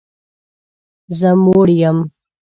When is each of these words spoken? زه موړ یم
زه 1.17 1.29
موړ 1.43 1.67
یم 1.85 1.97